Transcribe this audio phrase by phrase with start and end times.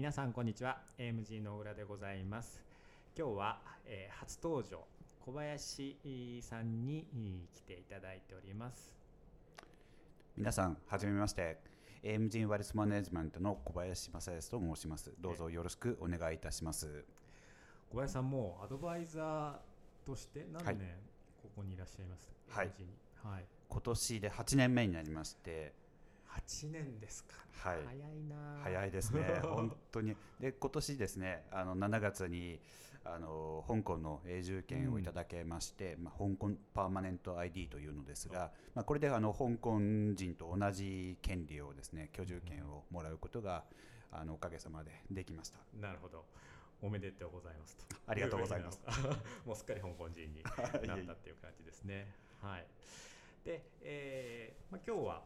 [0.00, 0.78] 皆さんこんにちは。
[0.96, 2.62] AMG の浦でございます。
[3.14, 4.86] 今日は、えー初登場
[5.26, 7.04] 小林さんに
[7.54, 8.96] 来ていただいております。
[10.38, 11.58] 皆さん、はじめまして。
[12.02, 15.12] AMG ワリスマネジメントの小林正康と申します。
[15.20, 17.04] どうぞよろしくお願いいたします。
[17.90, 20.76] 小林さんもアドバイザーとして何はい。
[20.76, 20.88] 年
[21.42, 22.32] ここにいらっしゃいます？
[22.48, 22.72] はい。
[23.22, 23.44] はい。
[23.68, 25.74] 今年で8年目になりまして、
[26.36, 27.34] 8年ですか、
[27.68, 27.78] はい。
[27.84, 28.60] 早いな。
[28.62, 30.16] 早いですね、 本当に。
[30.38, 32.60] で、今年ですね、あの7月に
[33.04, 43.64] あの香港の永住権をいただけまして、まあ、香港パーマネント ID というのですが、まあ、これであの香港人と同じ権利をですね、居住権をもらうことが
[44.12, 45.58] あのおかげさまでできました。
[45.80, 46.24] なるほど。
[46.82, 47.84] おめでとうございますと。
[48.06, 48.80] ありがとうございます。
[49.44, 52.14] もうすっかり香港人になったっていう感じですね。
[52.40, 52.66] はい。
[53.44, 55.24] で、えーまあ、今日は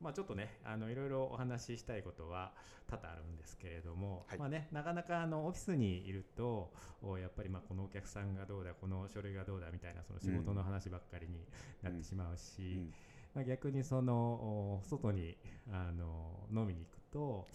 [0.00, 2.52] まあ、ちょっとねあのいろいろお話ししたいことは
[2.88, 4.38] 多々あるんですけれども、はい。
[4.38, 11.46] まあね、なかなかあのオフィスにいるとおやっぱりまあこのお客さんがどうだこの書類がどうだみたいなその仕事の話ばっかりに
[11.82, 12.94] なってしまうし、うん。
[13.34, 15.36] まあ、逆にそのお外に
[15.70, 17.46] あの飲みに行くと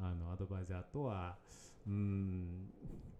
[0.00, 1.36] あのアドバイザーとは
[1.86, 2.70] うーん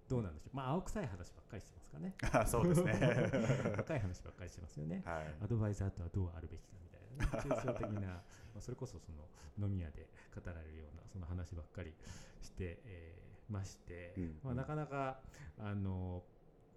[0.09, 2.15] どうなんでしょう、まあ、青臭い話ばっかりしてますかね。
[2.33, 2.93] あそうですね。
[3.79, 5.35] 赤い話ばっかりしてますよね、はい。
[5.43, 8.23] アドバイザーとはどうあるべきかみたいな、ね、抽象的な
[8.57, 9.29] まあそれこそその
[9.69, 11.93] 飲み屋で語られるようなその話ばっかり
[12.41, 15.21] して、えーまして、うんまあ、なかなか
[15.59, 16.25] あの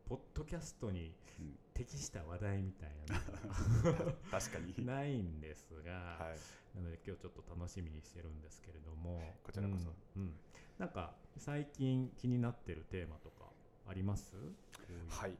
[0.05, 1.57] ポッドキャストにうん。
[1.73, 3.15] 適した話題みたいな
[3.87, 4.75] のが 確かに。
[4.85, 6.77] ないんですが、はい。
[6.77, 9.89] なので今日ちょっと楽しみにしてるんですけれどもこちらこそ。
[10.17, 10.21] うん。
[10.23, 10.39] うん。
[10.77, 13.45] なんか最近気になってるテーマとか
[13.87, 14.35] あります？
[15.07, 15.31] はい。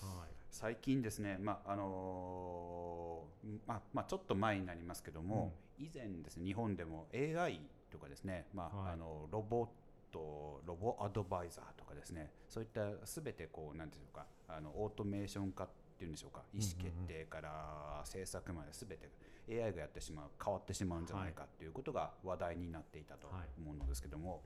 [0.00, 0.34] はい。
[0.50, 8.92] 最近ですね、まああのーまあまあ、ちょっと前になりますけども、以前ですね日本でも AI とかですね、まあはい。
[8.92, 9.68] あのロボッ
[10.12, 19.08] トロボアドバイザーとかですねそういったすべてこうなんていうのかあのオートメーション化っていうんでしょうか意思決定から制作まですべて
[19.50, 23.48] AI がやってしまう変わってしまうんじゃないかっていうことが話題になっていたとはい。
[23.60, 24.42] 思うのですけども、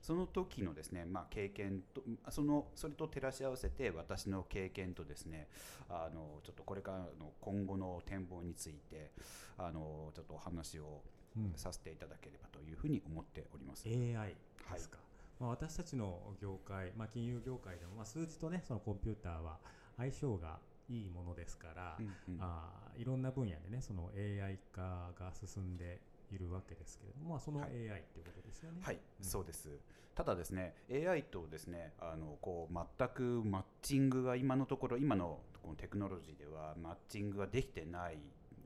[0.00, 5.48] その時のですね、まあ、経験とそのそれと照らし合わせて私の経験とですね
[5.88, 9.10] あのちょっとこれからの今後の展望について
[9.58, 11.02] あのちょっとお話を
[11.36, 11.52] うん。
[11.56, 13.86] させていただければというふうに思っております。
[13.86, 14.34] AI
[14.72, 14.98] ですか、
[15.38, 19.58] まあ、私たちの業界、まあ、金融業界でも、まあ、数字とねそのコンピューターは
[19.96, 20.58] 相性が
[20.88, 22.40] いいものですから、うんうん。
[22.40, 28.80] あーいろんな分野でねその AI 化が進んでいるわけですけれども、まあ、そのは AI いっていうことですよね。
[28.82, 29.24] はい、うん。
[29.24, 29.68] そうです。
[30.14, 38.18] ただですね、AI とですね、あのこう全くマッチングが今のところ今のこのテクノロジーではマッチングができてない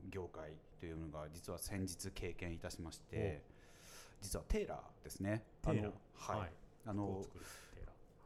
[0.09, 3.41] 業界というのが実は先日経験いたしまして、
[4.21, 5.43] 実はテーラーですね。
[5.61, 5.91] テーラー。
[6.17, 6.51] あのはい、はい。
[6.87, 7.25] あの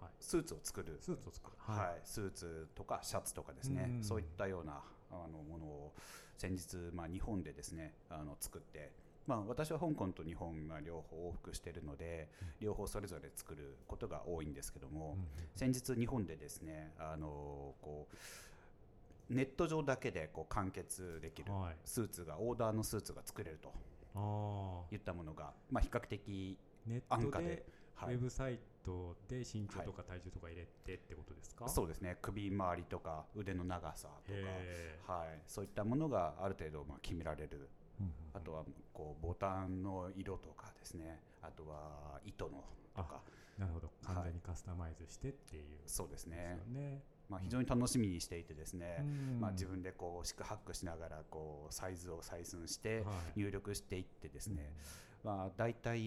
[0.01, 0.97] はい、スーツを作る。
[1.01, 1.57] スーツを作る。
[1.59, 4.03] はい、スーツとかシャツとかですね、うん。
[4.03, 5.93] そういったようなあのものを
[6.37, 8.91] 先日、まあ、日本でですねあの作って、
[9.29, 12.27] まあ、私は香港と日本が両方往復しているので、
[12.59, 21.75] 両方それぞれ作ることが多いんですけども、うん先日日本でですねあのこうネット上だけでこう完結できるはい。
[21.85, 23.71] スーツが、オーダーのスーツが作れると
[24.15, 26.57] あいったものが、まあ、比較的
[27.07, 27.63] 安価で、
[27.93, 28.15] はい。
[28.15, 32.17] ウェブサイトで身長とか体重とか入れてってことですか、そうですね。
[32.21, 34.37] 首周りとか腕の長さとか。
[34.39, 37.69] へはい、そういったものがある程度まあ決められる、
[38.33, 42.63] あとはこうボタンの色とかですね、あとは糸の
[42.95, 43.21] とか、
[43.57, 43.89] なるほど。
[44.05, 46.59] 完全にカスタマイズしてっていう、そうですね。
[47.29, 49.03] まあ、非常に楽しみにしていてですね、う
[49.37, 49.39] ん。
[49.39, 53.39] まあ、自分でこう四苦八苦しながらこうサイズを採寸してはい。
[53.39, 54.73] 入力していってですね、
[55.23, 55.99] まあ、大体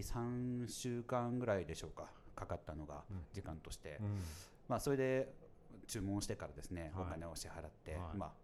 [0.00, 2.08] 3週間ぐらいでしょうか。
[2.34, 3.24] かかったのがうん。
[3.32, 4.22] 時間として、うん。
[4.68, 5.28] まあ、それで
[5.86, 7.04] 注文してからですね、はい。
[7.04, 8.16] お金を支払って、はい。
[8.16, 8.30] まあ、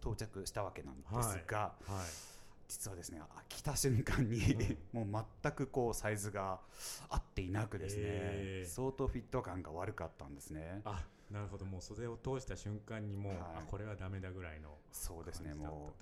[0.00, 2.36] 到着したわけなんですが、はい。
[2.68, 4.40] 実はですねあ来た瞬間に、
[4.92, 6.60] もう全くこうサイズが
[7.08, 8.64] 合っていなくですね、え。
[8.66, 10.82] ー相当フィット感が悪かったんですね。
[10.84, 11.64] あなるほど。
[11.64, 13.42] もう袖を通した瞬間にもう、はい。
[13.42, 15.92] あこれはダメだぐらいのそうですねも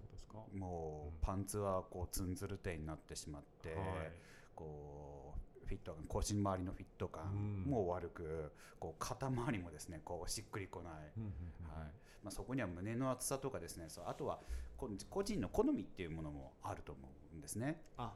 [0.54, 1.08] うもうん。
[1.08, 4.12] うパンツはこうツンズル手になってしまって、はい。
[4.54, 11.30] こうフィット感腰周りのフィット感うんも悪く、こう肩周りもですねこうしっくりこない、うんうん
[11.60, 11.80] うん。
[11.80, 11.92] はい
[12.24, 13.84] まあ、そこには胸の厚さとかですね。
[13.88, 14.40] そうあとは
[14.76, 17.00] こ個人の好みっていうものもあると思
[17.34, 17.80] うんですね。
[17.98, 18.12] あ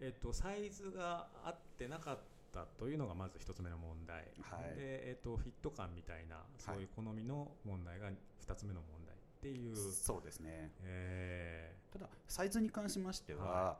[0.00, 2.18] えっとサイズが合ってなかっ
[2.52, 4.76] たというのがまず一つ目の問題、はい。
[4.76, 8.10] でえっとフィット感みたいなそういう好みの問題が
[8.40, 10.72] 二つ目の問題っていう、そうですね。
[10.82, 13.78] えただサイズに関しましては、は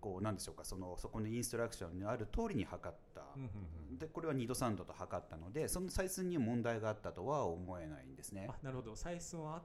[0.00, 3.48] こうなんでしょうかそのそこのインストラクションにある通りに測った、うんうん
[3.90, 3.98] うん。
[3.98, 8.48] でこれは2度3度と測ったのでその採寸に問題があったとは思えないんですね。
[8.50, 8.92] あなるほど。
[8.92, 9.62] 採寸は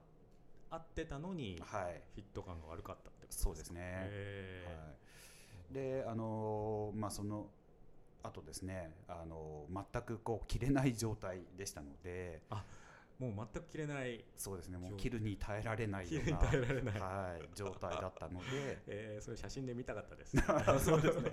[0.69, 2.01] 合ってたのにはい。
[2.15, 3.43] フィット感が悪かったってことですか？
[3.45, 3.81] そうですね。
[3.83, 4.73] へは
[5.71, 7.47] い、であのーまあその
[8.23, 12.55] あとですねあのー全くこう切れない状態でしたのでー
[13.19, 14.77] もう全く切れないそうですね。
[14.77, 16.99] もう状切るに耐えられないような耐えられない。
[16.99, 18.45] はい、状態だったので。
[18.87, 20.35] えー、それ写真で見たかったです、
[20.83, 21.31] そうですね。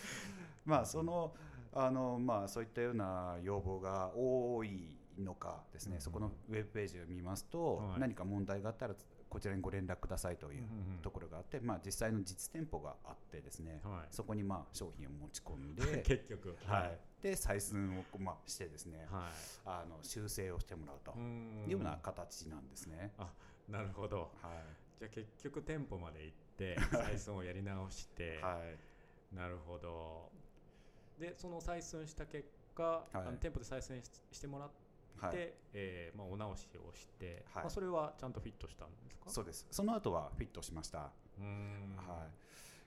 [0.64, 1.34] まあその
[1.72, 6.00] あのまあそういったような要望が多いのかですね、うん。
[6.00, 8.00] そこのウェブページを見ますと、はい。
[8.00, 8.94] 何か問題があったら
[9.32, 10.64] こちらにご連絡くださいという
[11.00, 14.06] ところがあって、まあ実際の実店舗があってですね、はい。
[14.10, 16.54] そこにまあ商品を持ち込んで、 結局。
[16.66, 19.32] はい、で採寸をまあしてですね、は
[19.64, 23.14] あの修正をしてもらうとい、うような形なんですね。
[23.70, 24.32] なるほど。
[24.42, 24.98] はい。
[24.98, 28.62] じゃあ結局店舗まで行って 採寸をやり直して、は
[29.32, 29.34] い。
[29.34, 30.30] なるほど。
[31.18, 34.70] でその採寸した結果、あの店舗で採寸ししてもらっ
[35.20, 35.52] て、はい。
[35.74, 37.62] えーまあ、お直しをして、はい。
[37.64, 39.30] まあ、それはちゃんとフィットしたんですか？
[39.30, 39.66] そうです。
[39.70, 41.10] その後はフィットしました。
[41.38, 41.96] うーん。
[41.96, 42.30] はい、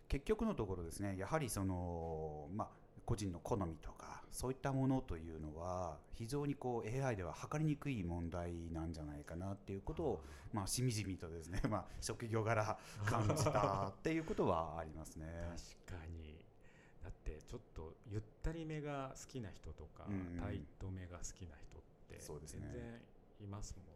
[0.07, 2.68] 結局のところですねやはりその、まあ、
[3.06, 15.25] 個人の好みとかそういったものというのは非常にこう AI では測りにくい問題なんじゃないかなっていうことを、まあ、しみじみとですね、まあ、職業柄感じたっていうことはありますね。
[15.88, 16.36] 確かに。
[17.04, 20.42] だってちょっとゆったりめが好きな人とか、うん。
[20.42, 22.62] タイトめが好きな人ってそうですね。
[22.72, 23.02] 全然
[23.42, 23.96] いますもんね。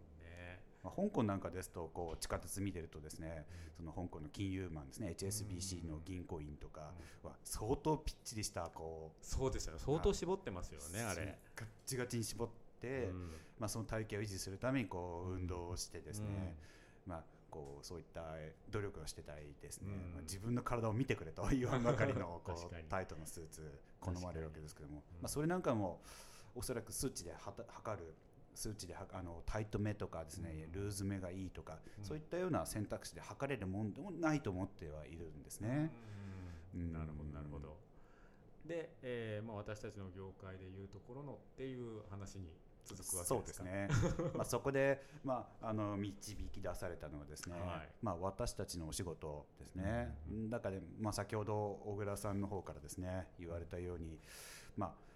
[0.83, 3.45] まあ、香港なんかですとこう地下鉄見てるとですね
[3.75, 6.91] その香港の金融マンですね HSBC の銀行員とか
[7.23, 9.73] は相当ぴっちりしたこうそうですよ。
[9.73, 11.37] ね相当絞ってますよねあれ。
[11.55, 12.49] ガッチガチに絞っ
[12.81, 13.31] て、うん。
[13.59, 16.55] まあ、その体型を維持するためにこう運動をしてですね、
[17.05, 18.21] まあ、こうそういった
[18.71, 20.13] 努力をしてたりですね、うん。
[20.13, 25.99] まあ、自分の体を見てくれと言わんばかりのこう タイトなスーツ好まれるわけですけども、うんまあ、それなんかも
[26.55, 28.15] おそらく数値で測る
[28.59, 30.81] 数値ではあのタイトめとかですね、うん。
[30.83, 32.05] ルーズめがいいとか、うん。
[32.05, 35.91] そういったような選択肢で測れるもんでもないと思ってはいるんですね。
[36.73, 37.77] なるほどなるほど。
[38.65, 42.51] で、えーまあ、私たちの業界でいうところのっていう話に
[42.85, 43.87] 続くわけそうですね。
[44.35, 47.89] まあそこで、まあ、あの導き出されたのはですね、はい。
[48.01, 54.19] まあ、私たちのお仕事ですね、うん中で、まあ、先ほど小倉さんの方からですね言われたように、
[54.75, 55.08] まあ、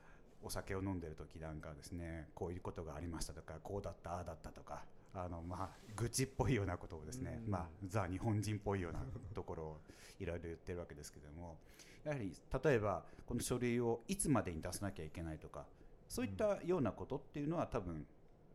[0.44, 4.84] お酒を飲んでる時なんかはですねこういうことがありましたとかこうだったああだったとか
[5.16, 7.51] あの、まあ、愚痴っぽいようなことをですね、うん。
[7.51, 9.00] まあ、ザ日本人っぽいような
[9.34, 9.78] ところを
[10.19, 11.57] いろいろ言ってるわけですけども
[12.04, 15.66] やはり例えばこの書類をいつまでに出さなきゃいけないとか
[16.10, 18.06] そういったようなことっていうのは多分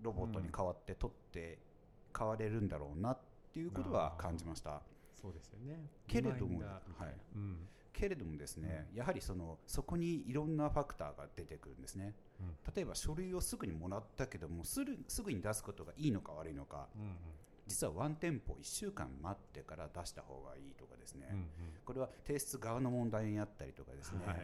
[0.03, 1.59] ロボットに代わって取って
[2.17, 3.19] 変われるんだろうなっ
[3.53, 4.81] ていうことは感じました。
[5.21, 5.81] そうですよね。
[6.07, 7.15] けれどもはい。
[7.35, 12.15] うんけれどもですね、やはりそのそこにいろんなファクターが出てくるんですね。
[12.41, 12.75] うん。
[12.75, 17.09] 例えば書類をすぐにもらったけどもすぐすぐに出すことがいいのか悪いのかうんうん。
[17.67, 21.45] 実はワン店舗1週間待ってから出した方がいいとかですね、うんうん。
[21.85, 24.37] これは提出側の問題にあったりとかですね、はい。
[24.37, 24.43] は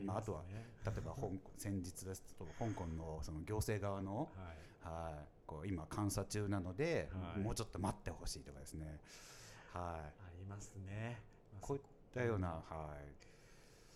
[0.00, 0.04] い。
[0.04, 0.42] まあ、あとは
[0.84, 4.62] 例えば香港 先日ですと香港のその行政側の、はい。
[4.82, 7.40] はい、こう今監査中なので、はい。
[7.40, 8.98] もうちょっと待ってほしいとかですね、
[9.72, 11.20] はい、ありますね。
[11.52, 11.78] まあこ
[12.14, 12.96] たような、は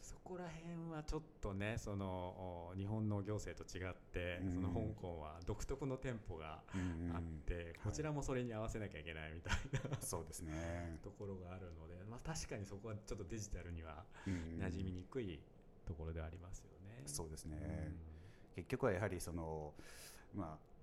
[0.01, 4.55] そこら辺はちょっとねそのお日本の行政と違って、うん。
[4.55, 7.17] その香港は独特の店舗がい、うんうん。
[7.17, 9.53] あって、こちらもそれに合わせなきゃいけないみたい
[9.91, 14.33] なそうですね、ところがあるので、まあ、確かにそこはちょっとデジタルにはうん。
[14.61, 15.39] 馴染みにくい
[15.87, 17.03] ところではありますよね。
[17.07, 17.97] そうですね、うん。
[18.57, 19.73] 結局はやはりその、
[20.35, 20.76] まあ、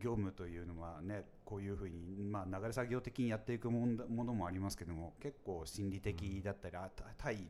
[0.00, 7.46] 業務というのはねこういうふうに、まあ、流れ作業的にやっていくもんだものもありますけども結構心理的だったり、あた対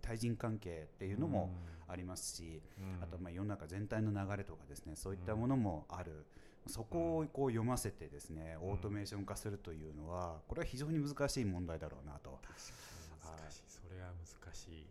[0.00, 1.50] 対人関係っていうのも
[1.86, 3.02] ありますし、うん。
[3.02, 6.26] あとまあ世の中全体の流れとかですねそういったものもある、
[6.66, 8.70] そこをこう読ませてですね、うん。
[8.70, 12.38] オートメーション化するというのはこれは非常に難しい問題だろうなと。
[12.42, 13.38] 確かに。
[13.40, 14.86] 難しい、それは難しい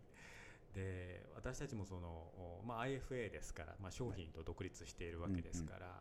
[0.74, 6.00] で私たちもその、おまあ、IFA ですから、まあ、商品と独立しているわけですから、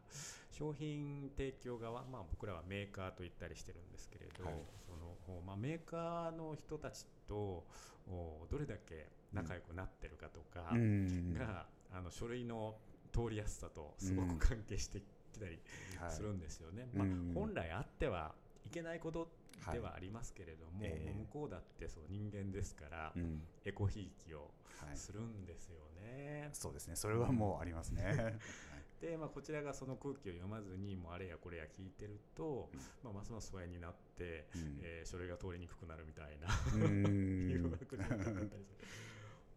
[0.52, 4.56] 商品提供側、まあ、僕らはメーカーと言ったりしてるんですけれど、はい。
[4.86, 7.66] そのおまあ、メーカーの人たちと
[8.08, 11.34] おどれだけ仲良くなってるかとかうん。
[11.34, 12.76] が、あの書類の
[13.12, 15.02] 通りやすさとすごく関係して
[15.34, 15.60] きたり
[16.00, 16.12] はい。
[16.12, 16.88] するんですよね。
[16.94, 17.00] うん。
[17.00, 18.34] まあ、本来あっては
[18.66, 19.28] いけないこと
[19.72, 21.14] ではありますけれども、ええ。
[21.14, 23.42] 向こうだってそう人間ですから、うん。
[23.66, 24.52] エコひいきを
[24.86, 26.50] はいするんですよね。
[26.54, 26.96] そうですね。
[26.96, 28.38] それはもうありますね。
[29.02, 32.70] で、まあ、こちらがその空気を読まずにもうあれやこれや聞いてると、
[33.04, 34.80] まあ、ますます疎遠になって、うん。
[34.82, 37.50] えー書類が通りにくくなるみたいなうん。
[37.50, 38.50] 誘惑になったりする。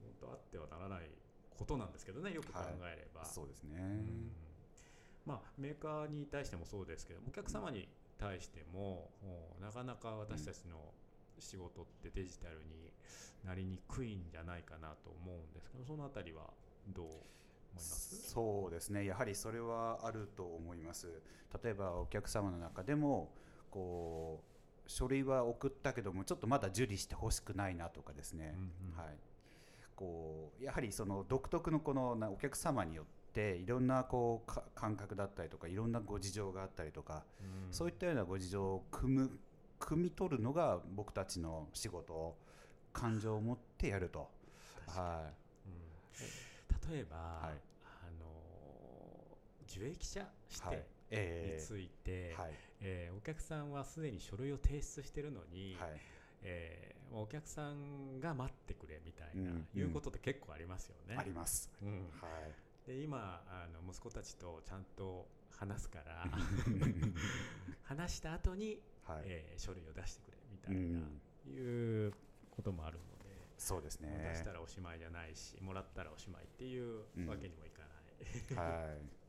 [0.00, 1.10] 本当あってはならない
[1.50, 4.30] ことなんですけどねよく考えれば、そうですね、うん。
[5.24, 7.88] まあ、メーカーに対してもそうですけどお客様に
[8.24, 9.10] 対しても、
[9.60, 10.76] なかなか私たちの
[11.38, 12.92] 仕事ってデジタルに
[13.44, 16.50] なりにくいんじゃないかなと思うんですけどそのあたりは
[16.88, 17.18] どう思い
[17.74, 18.30] ます？
[18.30, 19.04] そうですね。
[19.04, 21.08] やはりそれはあると思います。
[21.62, 23.32] 例えばお客様の中でも
[23.70, 24.42] こ
[24.86, 28.96] う書類は送ったけどもちょっとまだ受理してほしくないなとかですね、うんうん。
[28.96, 29.16] はい、
[29.96, 37.72] こうやはりその独特のこのなお客様によっていろんなこうか感覚だったりとかいろんなご事情があったりとか、うん。
[37.72, 39.30] そういったようなご事情を組む
[39.80, 42.36] 汲み取るのが僕たちの仕事
[42.92, 44.30] 感情を持ってやると。
[44.86, 45.30] は
[45.66, 45.68] う
[46.90, 46.92] ん。
[46.92, 47.60] 例えば、はい。
[47.84, 48.26] あの
[49.68, 50.76] 受益者い指はい。
[50.76, 52.52] 定えについて、はい。
[52.80, 56.00] えーお客さんはすでに書類を提出してるのに、はい。
[56.42, 59.68] えーお客さんが待ってくれみたいな、うん。
[59.74, 61.16] いうことって結構ありますよね。
[61.16, 61.70] あります。
[61.82, 65.26] うん、はいで今あの息子たちとちゃんと
[65.56, 66.26] 話すから
[67.84, 72.12] 話した後に、はい、えー書類を出してくれみたういな、ん、いう
[72.50, 73.24] こともあるので、
[73.58, 74.30] そうですね。
[74.32, 79.23] 出したらおしまいじゃないしもらったらおしまいっていううんわけにもいかない、はい。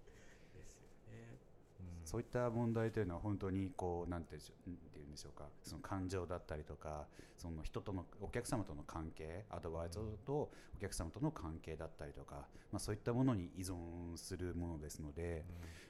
[2.06, 5.46] そういった問題というのは本当にこうなんていうんでしょうなんていうんでしょうか。
[5.64, 7.08] その感情だったりとか
[7.38, 13.76] その人とのお客様との関係アドバイザーとお客様との関係だったりとか、まあ、そういったものに依存
[14.16, 15.44] するものですので、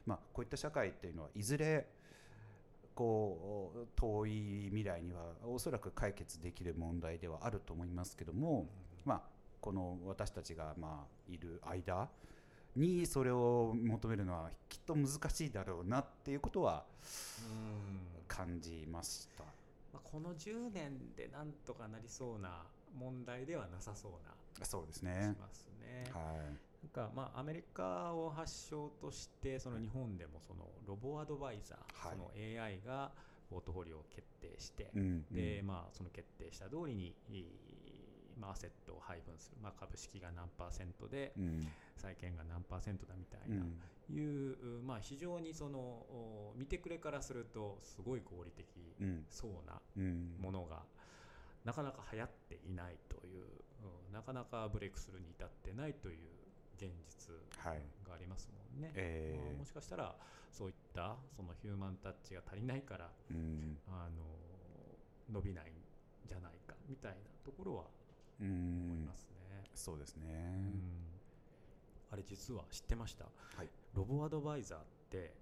[0.06, 1.86] まあ、こういった社会っていうのはいずれ
[2.96, 8.68] こう遠い未来にはおそらく解決できる問題ではあると思いますけども、
[9.04, 9.22] まあ、
[9.60, 12.08] この私たちがまあいる間
[12.76, 16.84] にそれを求めるのはきっと難しいだろうなっていうことは
[17.50, 19.44] うん感じました。
[19.94, 22.64] まあ、この10年でなんとかなりそうな
[22.98, 24.12] 問題ではなさそう
[24.60, 25.40] なそうです気がねし。
[25.40, 26.12] ますね。
[26.14, 26.20] は
[26.84, 31.78] なんかまあアメリカを発祥としてその日本でもそのロボアドバイザー、
[32.08, 32.32] はいその
[32.64, 33.12] AI が
[33.50, 34.92] ポートフォリオを決定して
[35.32, 37.46] でまあその決定した通りにいい
[38.40, 41.68] まあアセットを配分する、まあ、株式が何パーセントでうん。
[41.98, 44.16] 債券が何パーセントだみたいな、うん。
[44.16, 48.66] いう、まあ、非常にそのお見てくれからするとすごい合理的
[49.00, 49.26] うん。
[49.30, 50.36] そうなうん。
[50.40, 50.84] ものが
[51.64, 53.44] なかなか流行っていないという、
[54.08, 54.14] うん。
[54.14, 56.18] なかなかブレイクスルーに至ってないという
[56.78, 57.82] 現実はい。
[58.08, 58.92] がありますもんね。
[58.94, 60.16] えまあもしかしたら
[60.52, 63.78] そういったそのヒューマンタッチが足りないからーうん。
[63.88, 64.22] あの
[65.32, 65.74] 伸びないん
[66.28, 67.86] じゃないかみたいなところはう
[68.40, 69.64] 思いんますね。
[69.74, 70.26] そうですね。
[70.28, 70.32] う
[70.78, 70.82] ん
[72.12, 73.26] あれ実は知ってました、
[73.58, 75.34] はいロボアドバイザーって、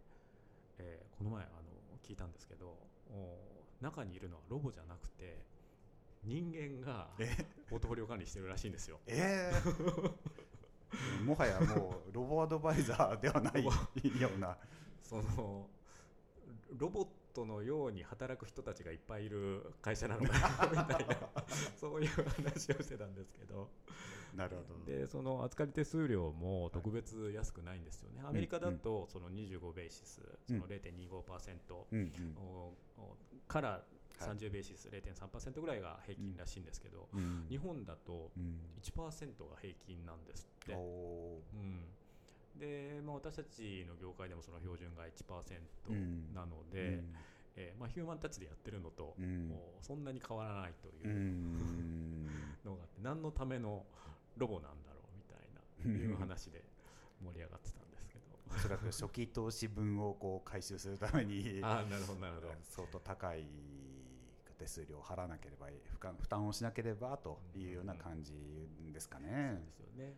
[0.79, 1.51] えーこの前あの
[2.07, 2.75] 聞いたんですけど
[3.11, 3.37] お
[3.81, 5.37] 中にいるのはロボじゃなくて
[6.23, 7.45] 人間がえ？
[7.69, 8.99] ポートフォリオ管理してるらしいんですよ。
[9.07, 10.13] えー
[11.25, 13.71] もはやもうロボアドバイザーではないよ
[14.35, 14.57] うな。
[15.03, 15.67] その
[16.77, 21.17] ロボットのように働く人たちがいっぱいいる会社なのかな みたいな
[21.75, 23.69] そういう話をしてたんですけど。
[24.35, 24.85] なるほど。
[24.85, 32.37] でその預かり手数料も特別安くないんですよね、アメリカだとその25ベーシス、その0.25%、うんうん。
[32.37, 33.81] おおからはい
[34.19, 37.45] 30ベーシス0.3%ぐらいが平均らしいんですけど、うん。
[37.49, 38.59] 日本だとうん。
[38.81, 40.75] 1%が平均なんですって。
[40.75, 41.83] おうん
[42.55, 46.33] でまあ、私たちの業界でもその標準が1%うん。
[46.33, 47.03] なのーで、
[47.55, 49.47] えーまあ、ヒューマンタッチでやってるのと、うん。
[49.49, 52.25] もうそんなに変わらないとういうん。
[52.63, 53.85] のがあって、何のための
[54.37, 56.63] ロボなんだろうみたいないう話で
[57.23, 58.25] 盛り上がってたんですけど。
[58.55, 62.53] おそらく初期投資分をこう回収するために ああなるほどなるほど。
[62.61, 63.47] 相当高い
[64.59, 68.33] 手数料を払わなければい負担負担をしなければというような感じ
[68.93, 69.71] ですかそうねで。
[69.71, 70.15] すよね、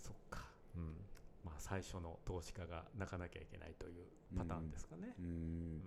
[0.00, 0.94] そっか、うん
[1.44, 4.04] まあ、最初の投資家が泣かなきゃいけないという
[4.36, 5.22] パターンですかねう。
[5.22, 5.28] うん
[5.76, 5.80] ん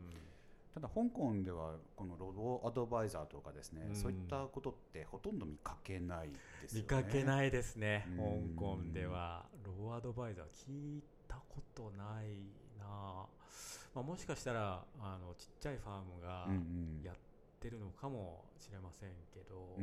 [0.74, 6.29] ただ香港ではこのロボアドバイザーとかですね、うんそういったことってほとんど見かけない
[6.63, 6.81] ですよね。
[6.81, 7.24] 見かけい。
[7.24, 12.38] ないですね、うん香港ではロボアドバイザー聞いたことない
[12.79, 13.25] なあ、
[13.93, 16.48] まあ、もしかしたらあのちっちゃいファームが
[17.03, 17.13] や
[17.63, 19.77] ってるのかもしれませんけど、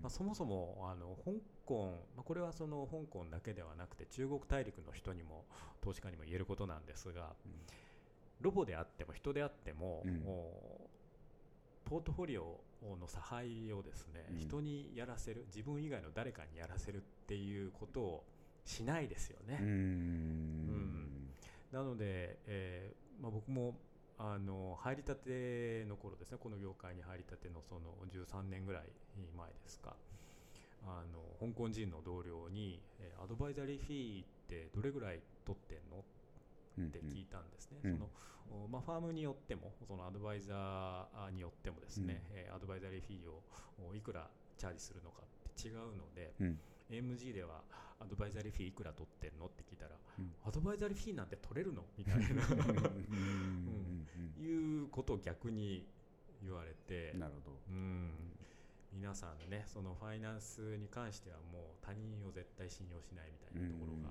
[0.00, 1.32] まあ、そもそもあの香
[1.66, 5.44] 港、まあ、これはその香港だけではなくて中国大陸の人にも
[5.80, 7.52] 投資家にも言えることなんですが、うん。
[8.40, 10.14] ロボであっても人であっても、うん。
[10.20, 10.52] も
[11.86, 12.60] うポートフォリオ
[13.00, 14.38] の差配をですね、うん。
[14.38, 18.24] 人にやらせる自分以外の誰かにやらせるっていうことを
[18.64, 19.58] しないですよね。
[19.60, 21.28] うーん。
[21.72, 23.74] なので、えーまあ、僕も
[24.24, 26.38] あの入りたての頃ですね。
[26.40, 28.82] この業界に入りたてのその13年ぐらい
[29.36, 29.96] 前ですか。
[30.86, 36.04] あの香港人の同僚に、えーアドバイザリーフィーってどれぐらい取ってんの？
[36.78, 38.10] うんって聞いたんですね、うんその
[38.64, 43.42] おまあ、ファームによってもそのアドバイザーによってもですね、えーアドバイザリーフィーを
[43.90, 46.58] おいくらチャージするのかって違うので、うん
[46.92, 47.62] AMG では
[48.00, 49.46] アドバイザリーフィーいくら取ってんの？
[49.46, 50.32] って聞いたら、うん。
[50.46, 51.84] アドバイザリーフィーなんて取れるの？
[51.96, 52.22] みたいな。
[52.22, 54.06] うん。
[54.38, 55.86] いうことを逆に
[56.42, 58.10] 言われてなるほどうん。
[58.92, 59.50] 皆さん。
[59.50, 64.10] ねそのファイナンスに関してはもう他人を絶対信用しないみたいなところが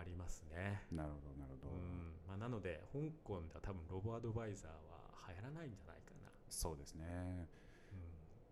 [0.00, 0.80] ありますね。
[0.92, 2.14] なるほどなるほど、うん。
[2.28, 5.74] まあ、なので香港では多分ロボアドバイザーは流行らないん。
[5.74, 6.30] じゃないかな。
[6.48, 7.46] そうですねう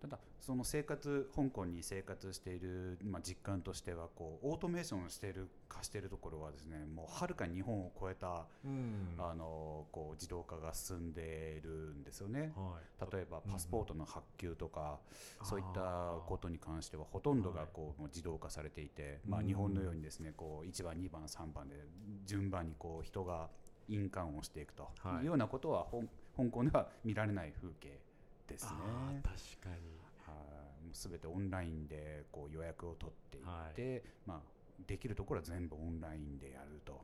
[0.00, 9.17] ただその生活香港に生活している、まあ、実感としてはこうオートメーションしている化しているところはですねもうはるかに日本を超えた、ん。
[9.19, 12.52] あのこう自動化が進んでいるんですよね。
[12.57, 14.99] はい、例えばパスポートの発給とか、
[15.40, 21.76] うんそういったことに関してはほとんどがこうもう自動化されていて、まあ、日本のようにですねこう1番2番3番で
[22.26, 23.49] 順番にこう人が
[23.88, 25.21] 印鑑をしていくとはい。
[25.21, 27.99] いうようなことは、香香港では見られない風景
[28.49, 28.71] ですね。
[29.23, 30.33] 確かには
[30.83, 34.40] い、もうすべてオンラインでこう予約を取っていって、まあ、
[34.87, 37.00] できるところは全部オンラインでやると。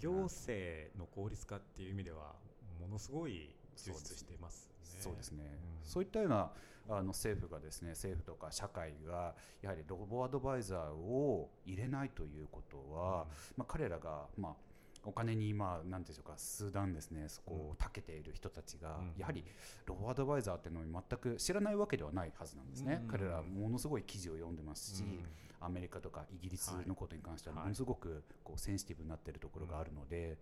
[0.00, 2.34] 行政の効率化っていう意味では
[2.80, 5.00] ものすごい充実していますね。
[5.00, 6.50] そうですね、うんそういったような
[6.90, 13.26] あの政府がですね政府とか社会がやはりロボアドバイザーを入れないということは、
[13.56, 14.52] まあ、彼らが、まあ、
[15.08, 17.24] お金に今何ていうんでしょうか数段ですね。
[17.28, 19.14] そこを長けている人たちが、うん。
[19.16, 19.42] やはり
[19.86, 23.08] ロボアドバイザーっていうのを全く知らないわけではないはずなんですね、うん。
[23.08, 25.24] 彼らはものすごい記事を読んでますし、うん。
[25.60, 27.64] アメリカとかイギリスのことに関してははい。
[27.64, 30.36] ものすごくこうセンシティブになっているところがあるので、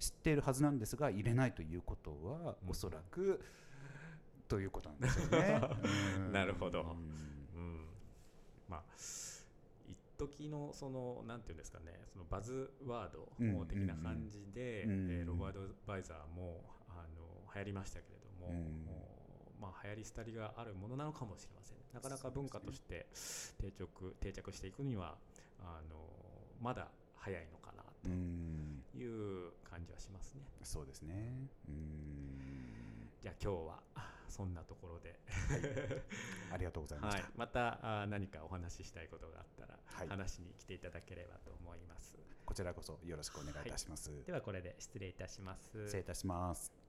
[0.00, 2.70] 知っているはずなんですが入れないということは、うん。
[2.70, 3.44] おそらく
[4.48, 5.60] ということなんですよね。
[6.16, 6.80] う んなるほど。
[6.80, 6.88] うん。
[6.88, 7.86] うん。
[8.66, 9.35] まあ一
[10.18, 18.92] 時のそのなんていうんですかねそのバズワードうん的な感じで、うんえーロボアドバイザーもあの流行りましたけれども、うんも
[19.58, 23.06] うまあ流行り廃りがあるものなのかもしれませんなかなか文化として
[23.58, 25.16] 定着定着していくには
[25.60, 25.96] あの
[26.60, 30.42] まだ早いのかなうんという感じはしますね。
[30.62, 31.48] そうですね。
[31.68, 33.80] うんじゃあ今日は
[34.28, 35.18] そんなところで、
[36.52, 42.16] ありがとうございました。、はいまたあ何かお話ししたいことがあったら、はい話に来ていただければと思います。
[42.44, 44.24] こちらこそよろしくお願いいたします。
[44.24, 45.70] ではこれで失礼いたします。
[45.86, 46.85] 失礼いたします。